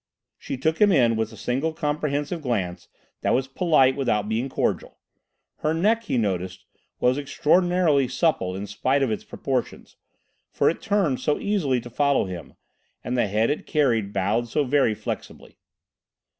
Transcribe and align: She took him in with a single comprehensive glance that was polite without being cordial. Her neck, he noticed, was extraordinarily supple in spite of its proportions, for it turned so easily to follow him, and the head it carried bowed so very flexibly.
She 0.39 0.57
took 0.57 0.79
him 0.81 0.91
in 0.91 1.15
with 1.15 1.31
a 1.31 1.37
single 1.37 1.73
comprehensive 1.73 2.41
glance 2.41 2.87
that 3.21 3.35
was 3.35 3.47
polite 3.47 3.95
without 3.95 4.27
being 4.27 4.49
cordial. 4.49 4.97
Her 5.57 5.75
neck, 5.75 6.05
he 6.05 6.17
noticed, 6.17 6.65
was 6.99 7.19
extraordinarily 7.19 8.07
supple 8.07 8.55
in 8.55 8.65
spite 8.65 9.03
of 9.03 9.11
its 9.11 9.23
proportions, 9.23 9.97
for 10.49 10.71
it 10.71 10.81
turned 10.81 11.19
so 11.19 11.37
easily 11.37 11.79
to 11.81 11.89
follow 11.91 12.25
him, 12.25 12.55
and 13.03 13.15
the 13.15 13.27
head 13.27 13.51
it 13.51 13.67
carried 13.67 14.11
bowed 14.11 14.47
so 14.47 14.63
very 14.63 14.95
flexibly. 14.95 15.59